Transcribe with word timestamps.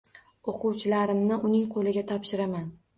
O‘quvchilarimni 0.53 1.39
uning 1.51 1.71
qo‘liga 1.77 2.09
topshiraman. 2.13 2.71